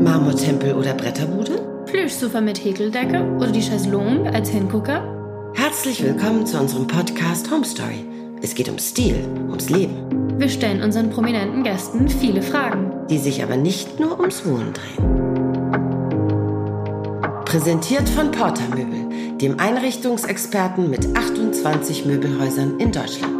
Marmortempel 0.00 0.74
oder 0.74 0.94
Bretterbude? 0.94 1.60
Plüschsofa 1.84 2.40
mit 2.40 2.64
Häkeldecke 2.64 3.22
oder 3.36 3.48
die 3.48 3.60
Chaiselongue 3.60 4.32
als 4.32 4.48
Hingucker? 4.48 5.04
Herzlich 5.54 6.02
willkommen 6.02 6.46
zu 6.46 6.58
unserem 6.58 6.86
Podcast 6.86 7.50
Home 7.50 7.66
Story. 7.66 8.06
Es 8.40 8.54
geht 8.54 8.70
um 8.70 8.78
Stil, 8.78 9.16
ums 9.48 9.68
Leben. 9.68 10.38
Wir 10.38 10.48
stellen 10.48 10.82
unseren 10.82 11.10
prominenten 11.10 11.64
Gästen 11.64 12.08
viele 12.08 12.40
Fragen. 12.40 12.90
Die 13.10 13.18
sich 13.18 13.42
aber 13.42 13.56
nicht 13.56 14.00
nur 14.00 14.18
ums 14.18 14.46
Wohnen 14.46 14.72
drehen. 14.72 15.04
Präsentiert 17.44 18.08
von 18.08 18.30
Porter 18.30 18.68
Möbel, 18.70 19.36
dem 19.36 19.60
Einrichtungsexperten 19.60 20.88
mit 20.88 21.14
28 21.14 22.06
Möbelhäusern 22.06 22.80
in 22.80 22.90
Deutschland. 22.90 23.39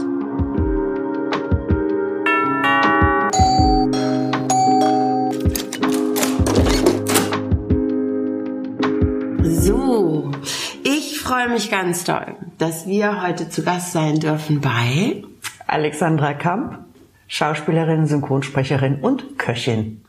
Freue 11.41 11.49
mich 11.49 11.71
ganz 11.71 12.05
doll, 12.05 12.37
dass 12.59 12.87
wir 12.87 13.23
heute 13.23 13.49
zu 13.49 13.63
Gast 13.63 13.93
sein 13.93 14.21
dürfen 14.21 14.61
bei 14.61 15.23
Alexandra 15.67 16.35
Kamp, 16.35 16.81
Schauspielerin, 17.29 18.07
Synchronsprecherin 18.07 18.97
und 19.01 19.39
Köchin. 19.39 20.05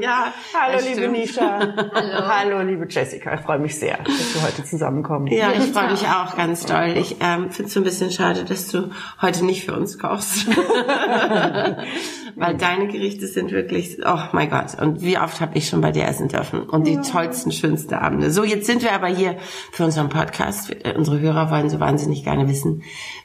ja, 0.00 0.32
Hallo 0.54 0.78
liebe 0.80 1.00
stimmt. 1.00 1.12
Nisha. 1.12 1.58
Hallo. 1.94 2.28
Hallo 2.28 2.60
liebe 2.62 2.86
Jessica. 2.88 3.34
Ich 3.34 3.40
freue 3.40 3.58
mich 3.58 3.78
sehr, 3.78 3.98
dass 3.98 4.34
wir 4.34 4.42
heute 4.42 4.64
zusammenkommen. 4.64 5.26
Ja, 5.28 5.52
ich 5.52 5.72
freue 5.72 5.90
mich 5.90 6.06
auch 6.06 6.36
ganz 6.36 6.66
doll. 6.66 6.94
Ich 6.96 7.16
ähm, 7.20 7.50
finde 7.50 7.68
es 7.68 7.74
so 7.74 7.80
ein 7.80 7.84
bisschen 7.84 8.10
schade, 8.10 8.44
dass 8.44 8.68
du 8.68 8.90
heute 9.20 9.44
nicht 9.44 9.64
für 9.64 9.74
uns 9.74 9.98
kochst. 9.98 10.46
Weil 12.36 12.56
deine 12.56 12.86
Gerichte 12.88 13.26
sind 13.26 13.50
wirklich, 13.50 13.98
oh 14.04 14.18
mein 14.32 14.50
Gott. 14.50 14.80
Und 14.80 15.02
wie 15.02 15.18
oft 15.18 15.40
habe 15.40 15.58
ich 15.58 15.68
schon 15.68 15.80
bei 15.80 15.90
dir 15.92 16.06
essen 16.06 16.28
dürfen. 16.28 16.62
Und 16.62 16.86
die 16.86 17.00
tollsten, 17.00 17.52
schönsten 17.52 17.94
Abende. 17.94 18.30
So, 18.30 18.44
jetzt 18.44 18.66
sind 18.66 18.82
wir 18.82 18.92
aber 18.92 19.08
hier 19.08 19.36
für 19.72 19.84
unseren 19.84 20.08
Podcast. 20.08 20.70
Äh, 20.70 20.94
Unsere 20.96 21.20
Hörer 21.20 21.50
wollen 21.50 21.70
so 21.70 21.80
wahnsinnig 21.80 22.24
gerne 22.24 22.48
wissen, 22.48 22.82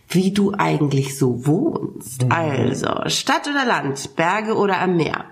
wie 0.09 0.31
du 0.33 0.53
eigentlich 0.57 1.17
so 1.17 1.45
wohnst. 1.45 2.25
Also, 2.29 2.87
Stadt 3.07 3.47
oder 3.47 3.65
Land, 3.65 4.15
Berge 4.15 4.55
oder 4.55 4.79
am 4.79 4.95
Meer. 4.95 5.25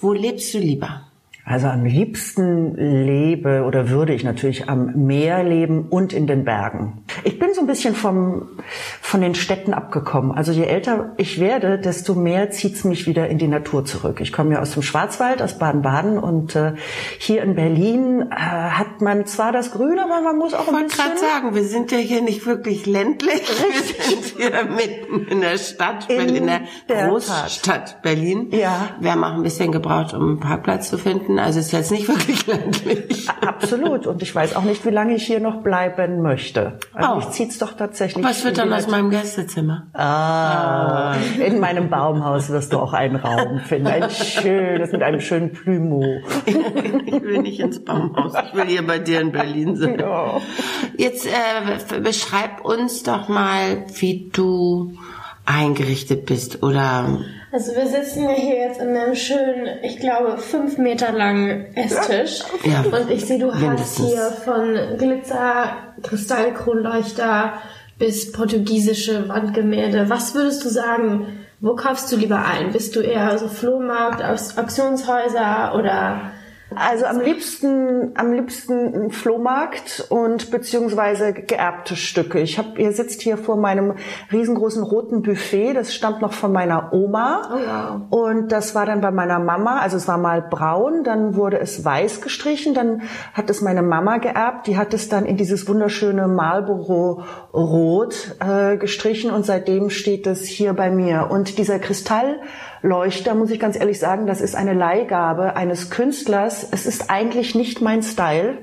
Wo 0.00 0.12
lebst 0.12 0.54
du 0.54 0.58
lieber? 0.58 1.07
Also 1.48 1.68
am 1.68 1.86
liebsten 1.86 2.76
lebe 2.76 3.64
oder 3.66 3.88
würde 3.88 4.12
ich 4.12 4.22
natürlich 4.22 4.68
am 4.68 5.06
Meer 5.06 5.42
leben 5.42 5.86
und 5.88 6.12
in 6.12 6.26
den 6.26 6.44
Bergen. 6.44 7.04
Ich 7.24 7.38
bin 7.38 7.54
so 7.54 7.62
ein 7.62 7.66
bisschen 7.66 7.94
vom, 7.94 8.48
von 9.00 9.22
den 9.22 9.34
Städten 9.34 9.72
abgekommen. 9.72 10.32
Also 10.32 10.52
je 10.52 10.64
älter 10.64 11.14
ich 11.16 11.40
werde, 11.40 11.78
desto 11.78 12.14
mehr 12.14 12.50
zieht's 12.50 12.84
mich 12.84 13.06
wieder 13.06 13.28
in 13.28 13.38
die 13.38 13.48
Natur 13.48 13.86
zurück. 13.86 14.20
Ich 14.20 14.30
komme 14.30 14.52
ja 14.52 14.60
aus 14.60 14.72
dem 14.72 14.82
Schwarzwald, 14.82 15.40
aus 15.40 15.58
Baden-Baden 15.58 16.18
und 16.18 16.54
äh, 16.54 16.74
hier 17.18 17.42
in 17.42 17.54
Berlin 17.54 18.26
äh, 18.30 18.34
hat 18.34 19.00
man 19.00 19.24
zwar 19.24 19.50
das 19.50 19.70
Grün, 19.70 19.98
aber 19.98 20.20
man 20.20 20.36
muss 20.36 20.52
auch 20.52 20.64
Ich 20.64 20.68
ein 20.68 20.74
wollte 20.74 20.88
bisschen... 20.88 21.04
gerade 21.06 21.18
sagen, 21.18 21.54
wir 21.54 21.64
sind 21.64 21.90
ja 21.92 21.98
hier 21.98 22.20
nicht 22.20 22.44
wirklich 22.44 22.84
ländlich. 22.84 23.40
Wir 23.40 24.04
sind 24.04 24.24
hier 24.36 24.50
mitten 24.64 25.26
in 25.28 25.40
der 25.40 25.56
Stadt, 25.56 26.10
In 26.10 26.28
in 26.36 26.46
der, 26.46 26.60
der 26.90 27.08
Großstadt 27.08 28.02
Berlin. 28.02 28.48
Ja. 28.50 28.90
Wir 29.00 29.12
haben 29.12 29.24
auch 29.24 29.32
ein 29.32 29.42
bisschen 29.42 29.72
gebraucht, 29.72 30.12
um 30.12 30.28
einen 30.28 30.40
Parkplatz 30.40 30.90
zu 30.90 30.98
finden. 30.98 31.37
Also 31.44 31.60
ist 31.60 31.72
jetzt 31.72 31.90
nicht 31.90 32.08
wirklich 32.08 32.46
ländlich. 32.46 33.28
Absolut. 33.46 34.06
Und 34.06 34.22
ich 34.22 34.34
weiß 34.34 34.56
auch 34.56 34.62
nicht, 34.64 34.84
wie 34.84 34.90
lange 34.90 35.14
ich 35.14 35.24
hier 35.26 35.40
noch 35.40 35.62
bleiben 35.62 36.22
möchte. 36.22 36.78
Also 36.94 37.12
Oh. 37.12 37.16
mich 37.16 37.30
zieht's 37.30 37.58
doch 37.58 37.72
tatsächlich. 37.74 38.24
Was 38.24 38.44
wird 38.44 38.58
dann 38.58 38.72
aus 38.72 38.86
meinem 38.88 39.10
Gästezimmer? 39.10 39.86
Ah, 39.94 41.14
in 41.44 41.60
meinem 41.60 41.88
Baumhaus 41.90 42.48
wirst 42.50 42.72
du 42.72 42.78
auch 42.78 42.92
einen 42.92 43.16
Raum 43.16 43.60
finden. 43.60 43.86
Ein 43.88 44.10
schönes, 44.10 44.92
mit 44.92 45.02
einem 45.02 45.20
schönen 45.20 45.52
Plümo. 45.52 46.04
Ich 47.06 47.22
will 47.22 47.38
nicht 47.42 47.60
ins 47.60 47.84
Baumhaus. 47.84 48.32
Ich 48.48 48.54
will 48.54 48.66
hier 48.66 48.86
bei 48.86 48.98
dir 48.98 49.20
in 49.20 49.32
Berlin 49.32 49.76
sein. 49.76 49.98
Ja. 49.98 50.40
Jetzt 50.96 51.26
äh, 51.26 52.00
beschreib 52.00 52.64
uns 52.64 53.02
doch 53.02 53.28
mal, 53.28 53.84
wie 53.94 54.30
du 54.32 54.92
eingerichtet 55.46 56.26
bist 56.26 56.62
oder 56.62 57.18
Also 57.58 57.74
wir 57.74 57.88
sitzen 57.88 58.22
ja 58.22 58.36
hier 58.36 58.54
jetzt 58.54 58.80
in 58.80 58.96
einem 58.96 59.16
schönen, 59.16 59.66
ich 59.82 59.98
glaube, 59.98 60.38
fünf 60.38 60.78
Meter 60.78 61.10
langen 61.10 61.66
Esstisch. 61.74 62.44
Ja. 62.62 62.84
Und 62.96 63.10
ich 63.10 63.24
sehe, 63.24 63.40
du 63.40 63.52
hast 63.52 63.98
hier 63.98 64.30
von 64.44 64.78
Glitzer, 64.96 65.72
Kristallkronleuchter 66.04 67.54
bis 67.98 68.30
portugiesische 68.30 69.28
Wandgemälde. 69.28 70.08
Was 70.08 70.36
würdest 70.36 70.64
du 70.64 70.68
sagen, 70.68 71.40
wo 71.58 71.74
kaufst 71.74 72.12
du 72.12 72.16
lieber 72.16 72.44
ein? 72.44 72.70
Bist 72.70 72.94
du 72.94 73.00
eher 73.00 73.36
so 73.38 73.48
Flohmarkt, 73.48 74.22
Auktions- 74.22 74.56
Auktionshäuser 74.56 75.74
oder 75.76 76.30
Also 76.74 77.06
am 77.06 77.20
liebsten, 77.20 78.12
am 78.14 78.32
liebsten 78.32 78.94
ein 78.94 79.10
Flohmarkt 79.10 80.06
und 80.10 80.50
beziehungsweise 80.50 81.32
geerbte 81.32 81.96
Stücke. 81.96 82.40
Ich 82.40 82.58
habe, 82.58 82.80
ihr 82.80 82.92
sitzt 82.92 83.22
hier 83.22 83.38
vor 83.38 83.56
meinem 83.56 83.94
riesengroßen 84.30 84.82
roten 84.82 85.22
Buffet. 85.22 85.72
Das 85.72 85.94
stammt 85.94 86.20
noch 86.20 86.34
von 86.34 86.52
meiner 86.52 86.92
Oma. 86.92 88.06
Oh, 88.10 88.16
Und 88.18 88.52
das 88.52 88.74
war 88.74 88.84
dann 88.84 89.00
bei 89.00 89.10
meiner 89.10 89.38
Mama. 89.38 89.78
Also 89.78 89.96
es 89.96 90.06
war 90.08 90.18
mal 90.18 90.42
braun, 90.42 91.04
dann 91.04 91.36
wurde 91.36 91.58
es 91.58 91.84
weiß 91.84 92.20
gestrichen, 92.20 92.74
dann 92.74 93.02
hat 93.32 93.48
es 93.48 93.62
meine 93.62 93.82
Mama 93.82 94.18
geerbt. 94.18 94.66
Die 94.66 94.76
hat 94.76 94.92
es 94.92 95.08
dann 95.08 95.24
in 95.24 95.38
dieses 95.38 95.68
wunderschöne 95.68 96.28
Marlboro 96.28 97.22
Rot 97.54 98.36
äh, 98.40 98.76
gestrichen 98.76 99.30
und 99.30 99.46
seitdem 99.46 99.88
steht 99.88 100.26
es 100.26 100.44
hier 100.44 100.74
bei 100.74 100.90
mir. 100.90 101.28
Und 101.30 101.56
dieser 101.56 101.78
Kristallleuchter, 102.80 103.34
muss 103.34 103.50
ich 103.50 103.60
ganz 103.60 103.78
ehrlich 103.78 103.98
sagen, 103.98 104.26
das 104.26 104.40
ist 104.40 104.54
eine 104.54 104.74
Leihgabe 104.74 105.56
eines 105.56 105.90
Künstlers. 105.90 106.68
Es 106.70 106.86
ist 106.86 107.10
eigentlich 107.10 107.54
nicht 107.54 107.80
mein 107.80 108.02
Style. 108.02 108.58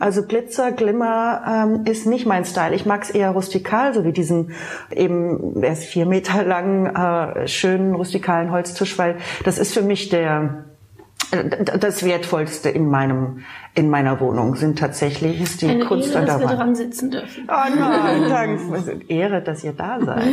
Also 0.00 0.22
Glitzer, 0.22 0.72
Glimmer 0.72 1.42
ähm, 1.46 1.84
ist 1.84 2.06
nicht 2.06 2.26
mein 2.26 2.44
Style. 2.44 2.74
Ich 2.74 2.86
mag 2.86 3.02
es 3.02 3.10
eher 3.10 3.30
rustikal, 3.30 3.94
so 3.94 4.04
wie 4.04 4.12
diesen 4.12 4.52
eben, 4.90 5.62
er 5.62 5.72
ist 5.72 5.84
vier 5.84 6.06
Meter 6.06 6.44
lang, 6.44 6.86
äh, 6.86 7.48
schönen 7.48 7.94
rustikalen 7.94 8.50
Holztisch, 8.50 8.98
weil 8.98 9.16
das 9.44 9.58
ist 9.58 9.74
für 9.74 9.82
mich 9.82 10.08
der 10.08 10.69
das 11.30 12.04
Wertvollste 12.04 12.70
in 12.70 12.88
meinem 12.88 13.44
in 13.74 13.88
meiner 13.88 14.18
Wohnung 14.20 14.56
sind 14.56 14.78
tatsächlich 14.78 15.40
ist 15.40 15.62
die 15.62 15.68
eine 15.68 15.84
Kunst 15.84 16.08
Ehre, 16.10 16.18
an 16.18 16.26
dass 16.26 16.38
der 16.38 16.44
wir 16.44 16.48
Wand. 16.50 16.58
dran 16.60 16.74
sitzen 16.74 17.10
dürfen? 17.12 17.48
Oh 17.48 17.78
nein, 17.78 18.22
danke. 18.28 18.74
Es 18.76 18.86
ist 18.88 19.10
Ehre, 19.10 19.42
dass 19.42 19.62
ihr 19.62 19.72
da 19.72 20.00
seid. 20.00 20.24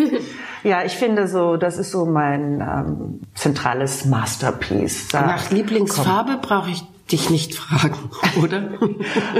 Ja, 0.64 0.84
ich 0.84 0.94
finde 0.98 1.28
so, 1.28 1.56
das 1.56 1.78
ist 1.78 1.92
so 1.92 2.06
mein 2.06 2.62
ähm, 2.62 3.22
zentrales 3.36 4.06
Masterpiece. 4.06 5.10
Da 5.10 5.22
nach 5.22 5.52
Lieblingsfarbe 5.52 6.40
brauche 6.42 6.72
ich 6.72 6.84
dich 7.12 7.30
nicht 7.30 7.56
fragen, 7.56 7.96
oder? 8.44 8.70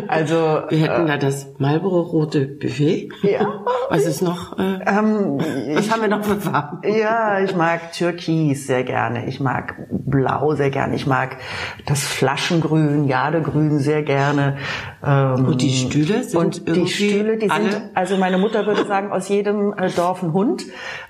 Also 0.08 0.36
Wir 0.70 0.80
hätten 0.80 1.08
da 1.08 1.18
das 1.18 1.48
Marlboro-rote 1.58 2.46
Buffet. 2.48 3.10
Ja. 3.24 3.62
Was 3.90 4.06
ist 4.06 4.22
noch? 4.22 4.58
Äh, 4.58 4.80
was 4.86 5.92
haben 5.92 6.02
wir 6.02 6.08
noch 6.08 6.24
für 6.24 6.38
Farben? 6.38 6.80
Ja, 6.88 7.40
ich 7.42 7.56
mag 7.56 7.92
Türkis 7.94 8.68
sehr 8.68 8.84
gerne. 8.84 9.28
Ich 9.28 9.40
mag 9.40 9.76
Blau 9.90 10.56
sehr 10.56 10.70
gerne. 10.70 10.96
Ich 10.96 11.08
mag 11.08 11.38
das 11.86 12.02
Flaschengrün, 12.04 13.06
Jadegrün 13.08 13.80
sehr 13.80 14.04
gerne. 14.04 14.58
Ähm, 15.04 15.46
Und 15.48 15.62
die 15.62 15.74
Stühle 15.74 16.24
sind 16.24 16.40
und 16.40 16.68
die 16.68 16.72
irgendwie 16.72 16.88
Stühle, 17.10 17.38
die 17.38 17.50
alle- 17.50 17.72
sind, 17.72 17.84
also 17.94 18.18
meine 18.18 18.38
Mutter 18.38 18.66
würde 18.66 18.86
sagen, 18.86 19.12
aus 19.12 19.28
jedem 19.30 19.74
äh, 19.78 19.90
Dorf 19.92 20.24
ein 20.24 20.34
Hund. 20.34 20.64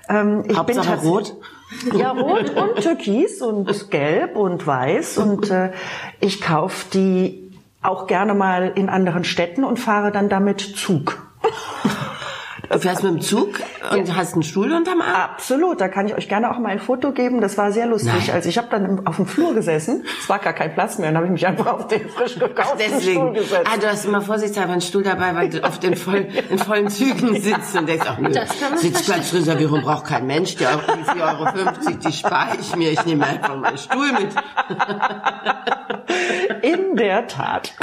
Ähm, 0.08 0.44
ich 0.48 0.56
Hauptsache 0.56 0.88
tats- 0.96 1.04
rot? 1.04 1.36
Ja, 1.94 2.12
rot 2.12 2.50
und 2.50 2.82
türkis 2.82 3.42
und 3.42 3.90
gelb 3.90 4.36
und 4.36 4.66
weiß. 4.66 5.18
Und 5.18 5.50
äh, 5.50 5.72
ich 6.20 6.40
kaufe 6.40 6.86
die 6.92 7.52
auch 7.82 8.06
gerne 8.06 8.34
mal 8.34 8.72
in 8.74 8.88
anderen 8.88 9.24
Städten 9.24 9.64
und 9.64 9.78
fahre 9.78 10.10
dann 10.10 10.28
damit 10.28 10.60
Zug. 10.60 11.22
Du 12.70 12.78
fährst 12.78 13.02
mit 13.02 13.12
dem 13.12 13.20
Zug 13.22 13.48
und 13.92 14.14
hast 14.16 14.34
einen 14.34 14.42
Stuhl 14.42 14.72
unterm 14.72 15.00
Arm? 15.00 15.30
Absolut, 15.32 15.80
da 15.80 15.88
kann 15.88 16.06
ich 16.06 16.14
euch 16.14 16.28
gerne 16.28 16.50
auch 16.50 16.58
mal 16.58 16.68
ein 16.68 16.78
Foto 16.80 17.12
geben. 17.12 17.40
Das 17.40 17.56
war 17.56 17.72
sehr 17.72 17.86
lustig. 17.86 18.12
Nein. 18.26 18.34
Also 18.34 18.48
ich 18.48 18.58
habe 18.58 18.68
dann 18.70 19.06
auf 19.06 19.16
dem 19.16 19.26
Flur 19.26 19.54
gesessen, 19.54 20.04
es 20.20 20.28
war 20.28 20.38
gar 20.38 20.52
kein 20.52 20.74
Platz 20.74 20.98
mehr, 20.98 21.08
dann 21.08 21.16
habe 21.16 21.26
ich 21.26 21.32
mich 21.32 21.46
einfach 21.46 21.66
auf 21.66 21.88
den 21.88 22.08
frisch 22.10 22.38
gekauften 22.38 22.78
Stuhl 22.80 22.90
Deswegen. 22.98 23.34
gesetzt. 23.34 23.66
Ah, 23.72 23.76
du 23.78 23.86
hast 23.88 24.04
immer 24.04 24.20
vorsichtshalber 24.20 24.72
einen 24.72 24.80
Stuhl 24.82 25.02
dabei, 25.02 25.34
weil 25.34 25.48
du 25.48 25.64
auf 25.64 25.78
den 25.78 25.96
voll, 25.96 26.28
in 26.50 26.58
vollen 26.58 26.88
Zügen 26.90 27.40
sitzt 27.40 27.74
und 27.76 27.88
denkst, 27.88 28.06
ach 28.08 28.18
nö, 28.18 28.30
Sitzplatzreservierung 28.76 29.82
braucht 29.82 30.06
kein 30.06 30.26
Mensch, 30.26 30.56
die, 30.56 30.66
Euro- 30.66 30.80
die 30.96 31.18
4,50 31.20 31.22
Euro, 31.22 31.96
die 32.04 32.12
spare 32.12 32.56
ich 32.60 32.76
mir, 32.76 32.92
ich 32.92 33.04
nehme 33.06 33.26
einfach 33.26 33.56
meinen 33.56 33.78
Stuhl 33.78 34.12
mit. 34.12 34.28
In 36.62 36.96
der 36.96 37.26
Tat. 37.26 37.74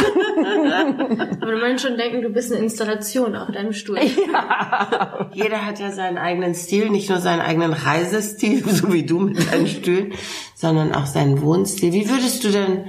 Aber 1.41 1.51
du 1.51 1.57
meinst 1.57 1.85
schon 1.85 1.97
denken, 1.97 2.21
du 2.21 2.29
bist 2.29 2.51
eine 2.51 2.61
Installation 2.61 3.35
auf 3.35 3.51
deinem 3.51 3.73
Stuhl. 3.73 3.99
Jeder 5.33 5.65
hat 5.65 5.79
ja 5.79 5.91
seinen 5.91 6.17
eigenen 6.17 6.55
Stil, 6.55 6.89
nicht 6.89 7.09
nur 7.09 7.19
seinen 7.19 7.41
eigenen 7.41 7.73
Reisestil, 7.73 8.63
so 8.67 8.91
wie 8.91 9.03
du 9.03 9.19
mit 9.19 9.51
deinen 9.51 9.67
Stühlen, 9.67 10.13
sondern 10.55 10.93
auch 10.93 11.05
seinen 11.05 11.41
Wohnstil. 11.41 11.93
Wie 11.93 12.09
würdest 12.09 12.43
du 12.43 12.49
denn 12.49 12.85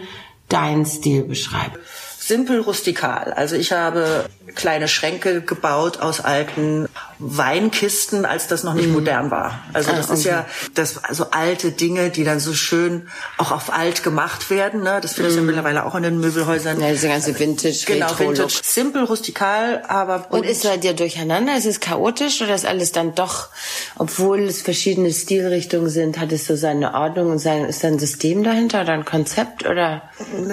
deinen 0.48 0.84
Stil 0.84 1.24
beschreiben? 1.24 1.76
Simpel 2.18 2.60
rustikal. 2.60 3.32
Also 3.32 3.54
ich 3.54 3.70
habe 3.70 4.24
kleine 4.56 4.88
Schränke 4.88 5.42
gebaut 5.42 6.00
aus 6.00 6.20
alten 6.20 6.85
Weinkisten, 7.18 8.24
als 8.24 8.46
das 8.48 8.62
noch 8.64 8.74
nicht 8.74 8.88
modern 8.88 9.30
war. 9.30 9.60
Also 9.72 9.90
das 9.92 10.10
Ah, 10.10 10.14
ist 10.14 10.24
ja 10.24 10.46
das 10.74 11.04
also 11.04 11.28
alte 11.30 11.72
Dinge, 11.72 12.10
die 12.10 12.24
dann 12.24 12.40
so 12.40 12.52
schön 12.54 13.08
auch 13.38 13.52
auf 13.52 13.72
alt 13.72 14.02
gemacht 14.02 14.50
werden. 14.50 14.82
Ne? 14.82 14.98
Das 15.00 15.14
findest 15.14 15.36
du 15.36 15.40
ja 15.40 15.46
mittlerweile 15.46 15.84
auch 15.84 15.94
in 15.94 16.02
den 16.02 16.18
Möbelhäusern. 16.20 16.80
Ja, 16.80 16.90
diese 16.90 17.08
ganze 17.08 17.38
Vintage, 17.38 17.84
Genau, 17.86 18.06
Retro-Look. 18.06 18.36
Vintage, 18.38 18.60
simpel, 18.62 19.04
rustikal, 19.04 19.82
aber 19.88 20.26
Und 20.30 20.44
ist 20.44 20.64
bei 20.64 20.76
dir 20.76 20.94
durcheinander? 20.94 21.56
Ist 21.56 21.66
es 21.66 21.80
chaotisch 21.80 22.42
oder 22.42 22.54
ist 22.54 22.66
alles 22.66 22.92
dann 22.92 23.14
doch, 23.14 23.48
obwohl 23.96 24.40
es 24.40 24.62
verschiedene 24.62 25.12
Stilrichtungen 25.12 25.88
sind, 25.90 26.18
hat 26.18 26.32
es 26.32 26.46
so 26.46 26.56
seine 26.56 26.94
Ordnung 26.94 27.30
und 27.30 27.38
sein, 27.38 27.64
ist 27.64 27.82
da 27.84 27.88
ein 27.88 27.98
System 27.98 28.42
dahinter 28.42 28.82
oder 28.82 28.92
ein 28.92 29.04
Konzept 29.04 29.66
oder? 29.66 30.02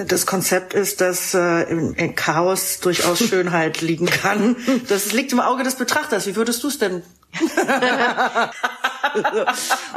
Das 0.06 0.26
Konzept 0.26 0.74
ist, 0.74 1.00
dass 1.00 1.34
äh, 1.34 1.62
im, 1.70 1.94
im 1.94 2.14
Chaos 2.14 2.80
durchaus 2.80 3.18
Schönheit 3.28 3.80
liegen 3.80 4.06
kann. 4.06 4.56
Das 4.88 5.12
liegt 5.12 5.32
im 5.32 5.40
Auge 5.40 5.62
des 5.64 5.74
Betrachters. 5.76 6.26
Wie 6.26 6.36
würdest 6.36 6.53
du 6.62 6.68
es 6.68 6.78
denn? 6.78 7.02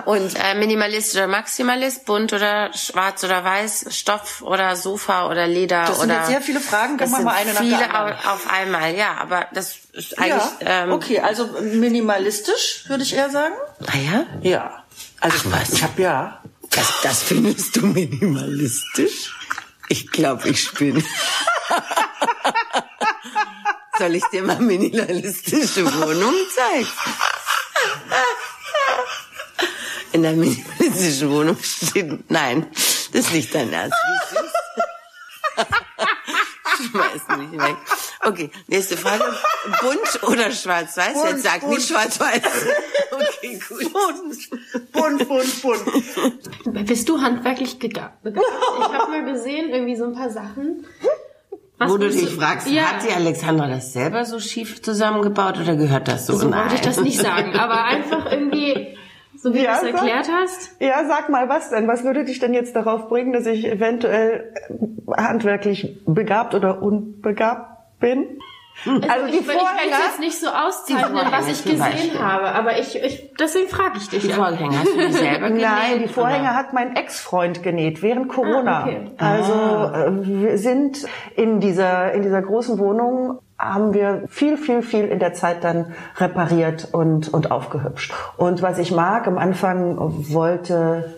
Und 0.05 0.35
äh, 0.35 0.55
Minimalist 0.55 1.13
oder 1.15 1.27
Maximalist, 1.27 2.05
bunt 2.05 2.33
oder 2.33 2.71
schwarz 2.73 3.23
oder 3.23 3.43
weiß, 3.43 3.85
Stoff 3.91 4.41
oder 4.41 4.75
Sofa 4.75 5.29
oder 5.29 5.45
Leder 5.47 5.85
Das 5.85 5.99
sind 5.99 6.09
oder 6.09 6.19
jetzt 6.19 6.27
sehr 6.29 6.41
viele 6.41 6.59
Fragen. 6.59 6.95
Machen 6.95 7.11
wir 7.11 7.21
mal 7.21 7.35
eine 7.35 7.53
nach 7.53 7.59
viele 7.61 7.77
der 7.77 7.93
anderen. 7.95 8.17
au- 8.25 8.29
auf 8.33 8.49
einmal, 8.51 8.95
ja, 8.95 9.15
aber 9.19 9.47
das 9.53 9.75
ist 9.93 10.17
eigentlich 10.17 10.43
ja, 10.61 10.83
ähm, 10.85 10.91
okay, 10.91 11.19
also 11.19 11.47
minimalistisch 11.61 12.85
würde 12.87 13.03
ich 13.03 13.13
eher 13.15 13.29
sagen. 13.29 13.53
Ah 13.85 13.97
ja? 13.97 14.25
Ja. 14.41 14.83
Also 15.19 15.37
Ach, 15.51 15.61
was? 15.61 15.73
ich 15.73 15.83
habe 15.83 16.01
ja. 16.01 16.41
Das, 16.71 16.87
das 17.01 17.23
findest 17.23 17.75
du 17.75 17.85
minimalistisch? 17.87 19.33
Ich 19.89 20.11
glaube, 20.11 20.49
ich 20.49 20.61
spinne. 20.63 21.03
Soll 23.99 24.15
ich 24.15 24.23
dir 24.31 24.43
mal 24.43 24.59
minimalistische 24.59 25.85
Wohnung 25.85 26.33
zeigen? 26.55 26.87
In 30.13 30.23
der 30.23 30.33
minimalistischen 30.33 31.29
Wohnung 31.31 31.57
steht, 31.61 32.29
nein, 32.29 32.67
das 33.11 33.25
ist 33.25 33.33
nicht 33.33 33.53
dein 33.53 33.71
Ernst. 33.73 33.97
Schmeiß 36.77 37.37
mich 37.39 37.59
weg. 37.59 37.75
Okay, 38.23 38.51
nächste 38.67 38.97
Frage. 38.97 39.23
Bunt 39.81 40.23
oder 40.23 40.51
schwarz-weiß? 40.51 41.13
Bunt, 41.13 41.29
Jetzt 41.29 41.43
sag 41.43 41.61
bunt. 41.61 41.73
nicht 41.73 41.87
schwarz-weiß. 41.87 42.41
Okay, 43.09 43.59
gut. 43.67 43.91
Bunt, 44.91 45.27
bunt, 45.27 45.61
bunt. 45.61 46.85
Bist 46.87 47.09
du 47.09 47.19
handwerklich 47.19 47.79
gegabt? 47.79 48.21
begabt? 48.21 48.45
Ich 48.79 48.93
habe 48.93 49.09
mal 49.11 49.25
gesehen, 49.33 49.69
irgendwie 49.69 49.95
so 49.95 50.03
ein 50.05 50.13
paar 50.13 50.29
Sachen. 50.29 50.85
Was 51.79 51.91
Wo 51.91 51.97
du 51.97 52.09
dich 52.09 52.29
fragst, 52.29 52.67
ja, 52.69 52.83
hat 52.83 53.03
die 53.07 53.13
Alexandra 53.13 53.67
das 53.67 53.93
selber 53.93 54.25
so 54.25 54.39
schief 54.39 54.81
zusammengebaut 54.81 55.59
oder 55.59 55.75
gehört 55.75 56.07
das 56.07 56.25
so? 56.25 56.33
so 56.33 56.47
Nein. 56.49 56.61
wollte 56.61 56.75
ich 56.75 56.81
das 56.81 56.99
nicht 57.01 57.19
sagen, 57.19 57.53
aber 57.55 57.83
einfach 57.85 58.31
irgendwie, 58.31 58.97
so 59.37 59.53
wie 59.53 59.63
Ja, 59.63 59.79
du 59.79 59.85
es 59.87 59.91
sag. 59.91 60.01
erklärt 60.01 60.27
hast. 60.31 60.71
Ja, 60.81 61.05
sag 61.07 61.29
mal 61.29 61.49
was 61.49 61.69
denn? 61.69 61.87
Was 61.87 62.03
würde 62.03 62.25
dich 62.25 62.39
denn 62.39 62.53
jetzt 62.55 62.75
darauf 62.75 63.07
bringen, 63.09 63.31
dass 63.31 63.45
ich 63.45 63.67
eventuell 63.67 64.53
äh, 64.69 65.21
handwerklich 65.21 65.99
begabt 66.07 66.55
oder 66.55 66.81
unbegabt 66.81 67.99
bin? 67.99 68.25
Also 68.85 69.27
die 69.27 69.33
ich, 69.33 69.39
ich 69.41 69.45
Vorhänger, 69.45 69.97
jetzt 70.07 70.19
nicht 70.19 70.39
so 70.39 70.47
auszeichnen, 70.47 71.25
was 71.31 71.47
ich 71.47 71.63
gesehen 71.63 72.19
habe, 72.21 72.51
aber 72.53 72.79
ich, 72.79 72.95
ich 73.01 73.33
deswegen 73.39 73.67
frage 73.67 73.97
ich 73.97 74.09
dich. 74.09 74.21
Die. 74.21 74.31
Vorhänge, 74.31 74.79
hast 74.79 74.93
du 74.93 74.97
die 74.97 75.11
selber 75.11 75.47
genäht? 75.49 75.63
Nein, 75.63 75.99
die 76.03 76.07
Vorhänge 76.07 76.49
oder? 76.49 76.55
hat 76.55 76.73
mein 76.73 76.95
Ex-Freund 76.95 77.63
genäht 77.63 78.01
während 78.01 78.29
Corona. 78.29 78.79
Ah, 78.79 78.83
okay. 78.83 79.11
Also 79.17 79.53
äh, 79.53 80.27
wir 80.27 80.57
sind 80.57 81.05
in 81.35 81.59
dieser 81.59 82.11
in 82.13 82.21
dieser 82.21 82.41
großen 82.41 82.77
Wohnung 82.77 83.39
haben 83.57 83.93
wir 83.93 84.23
viel, 84.27 84.57
viel, 84.57 84.83
viel 84.83 85.05
in 85.05 85.19
der 85.19 85.33
Zeit 85.33 85.63
dann 85.63 85.93
repariert 86.17 86.89
und, 86.91 87.33
und 87.33 87.49
aufgehübscht. 87.49 88.13
Und 88.37 88.61
was 88.61 88.77
ich 88.77 88.91
mag, 88.91 89.27
am 89.27 89.39
Anfang 89.39 89.95
wollte 90.31 91.15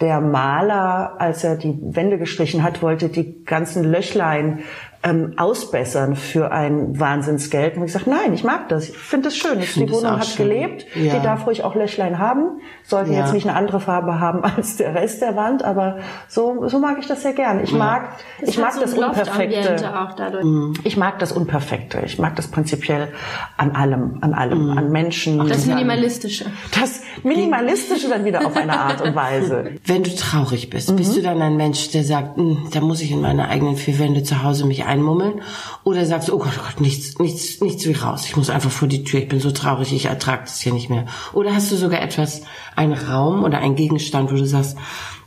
der 0.00 0.20
Maler, 0.20 1.16
als 1.18 1.44
er 1.44 1.56
die 1.56 1.78
Wände 1.82 2.16
gestrichen 2.16 2.62
hat, 2.62 2.80
wollte 2.80 3.08
die 3.08 3.44
ganzen 3.44 3.84
Löchlein 3.84 4.60
ähm, 5.02 5.32
ausbessern 5.38 6.14
für 6.14 6.52
ein 6.52 7.00
Wahnsinnsgeld. 7.00 7.76
Und 7.76 7.84
ich 7.84 7.92
gesagt, 7.92 8.06
nein, 8.06 8.34
ich 8.34 8.44
mag 8.44 8.68
das. 8.68 8.90
Ich 8.90 8.98
finde 8.98 9.28
das 9.28 9.36
schön. 9.36 9.58
Die 9.58 9.64
finde 9.66 9.92
es 9.92 9.98
Wohnung 9.98 10.14
auch 10.16 10.18
hat 10.20 10.26
schön. 10.26 10.48
gelebt. 10.48 10.86
Ja. 10.94 11.14
Die 11.16 11.22
darf 11.22 11.46
ruhig 11.46 11.64
auch 11.64 11.74
Löchlein 11.74 12.18
haben. 12.18 12.60
Sollte 12.84 13.12
Ja. 13.12 13.20
jetzt 13.20 13.32
nicht 13.32 13.46
eine 13.48 13.56
andere 13.56 13.80
Farbe 13.80 14.20
haben 14.20 14.44
als 14.56 14.76
der 14.76 14.94
Rest 14.94 15.22
der 15.22 15.36
Wand, 15.36 15.64
aber 15.64 15.98
so, 16.28 16.68
so 16.68 16.78
mag 16.78 16.98
ich 17.00 17.06
das 17.06 17.22
sehr 17.22 17.32
gern. 17.32 17.62
Ich 17.64 17.72
mag, 17.72 18.10
ich 18.42 18.58
mag 18.58 18.74
so 18.74 18.80
das 18.82 18.92
Unperfekte. 18.92 19.98
auch 19.98 20.12
dadurch. 20.14 20.44
Ich 20.84 20.96
mag 20.98 21.18
das 21.18 21.32
Unperfekte. 21.32 22.02
Ich 22.04 22.18
mag 22.18 22.36
das 22.36 22.48
prinzipiell 22.48 23.08
an 23.56 23.70
allem, 23.72 24.18
an 24.20 24.34
allem, 24.34 24.76
an 24.76 24.90
Menschen. 24.90 25.38
Das 25.48 25.62
an- 25.62 25.74
Minimalistische. 25.76 26.44
Das 26.78 27.00
Minimalistische 27.22 28.08
dann 28.08 28.24
wieder 28.24 28.46
auf 28.46 28.56
eine 28.56 28.78
Art 28.78 29.00
und 29.00 29.14
Weise. 29.14 29.70
Wenn 29.86 30.02
du 30.02 30.14
traurig 30.14 30.68
bist, 30.68 30.90
Mhm. 30.90 30.96
bist 30.96 31.16
du 31.16 31.22
dann 31.22 31.40
ein 31.40 31.56
Mensch, 31.56 31.90
der 31.90 32.04
sagt, 32.04 32.36
"Hm, 32.36 32.68
da 32.72 32.80
muss 32.80 33.00
ich 33.00 33.10
in 33.12 33.20
meine 33.20 33.48
eigenen 33.48 33.76
vier 33.76 33.98
Wände 33.98 34.22
zu 34.22 34.42
Hause 34.42 34.66
mich 34.66 34.84
einmummeln? 34.90 35.40
Oder 35.84 36.04
sagst 36.04 36.28
du, 36.28 36.34
oh 36.34 36.38
Gott, 36.38 36.52
oh 36.58 36.62
Gott, 36.66 36.80
nichts, 36.80 37.18
nichts, 37.18 37.60
nichts 37.60 37.86
wie 37.86 37.92
raus. 37.92 38.26
Ich 38.26 38.36
muss 38.36 38.50
einfach 38.50 38.70
vor 38.70 38.88
die 38.88 39.04
Tür. 39.04 39.20
Ich 39.20 39.28
bin 39.28 39.40
so 39.40 39.50
traurig, 39.50 39.92
ich 39.92 40.06
ertrage 40.06 40.42
das 40.42 40.60
hier 40.60 40.72
nicht 40.72 40.90
mehr. 40.90 41.06
Oder 41.32 41.54
hast 41.54 41.72
du 41.72 41.76
sogar 41.76 42.02
etwas, 42.02 42.42
einen 42.76 42.92
Raum 42.92 43.44
oder 43.44 43.58
einen 43.58 43.76
Gegenstand, 43.76 44.30
wo 44.30 44.36
du 44.36 44.46
sagst, 44.46 44.76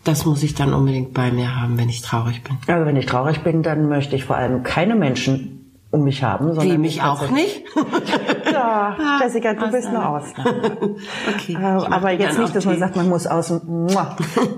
das 0.03 0.25
muss 0.25 0.43
ich 0.43 0.53
dann 0.53 0.73
unbedingt 0.73 1.13
bei 1.13 1.31
mir 1.31 1.59
haben, 1.59 1.77
wenn 1.77 1.89
ich 1.89 2.01
traurig 2.01 2.43
bin. 2.43 2.57
Also 2.67 2.85
wenn 2.85 2.97
ich 2.97 3.05
traurig 3.05 3.39
bin, 3.43 3.63
dann 3.63 3.87
möchte 3.87 4.15
ich 4.15 4.25
vor 4.25 4.35
allem 4.35 4.63
keine 4.63 4.95
Menschen 4.95 5.52
um 5.93 6.03
mich 6.03 6.23
haben, 6.23 6.53
sondern 6.53 6.73
Wie 6.73 6.77
mich 6.79 7.03
auch 7.03 7.29
nicht? 7.29 7.63
Ja, 8.51 8.97
Jessica, 9.21 9.53
du 9.53 9.71
bist 9.71 9.87
eine 9.87 10.09
Ausnahme. 10.09 10.51
Okay. 11.33 11.53
Äh, 11.53 11.65
aber 11.65 12.11
jetzt 12.11 12.39
nicht, 12.39 12.55
dass 12.55 12.65
man 12.65 12.77
sagt, 12.79 12.95
man 12.95 13.09
muss 13.09 13.27
außen, 13.27 13.61
muah, 13.65 14.15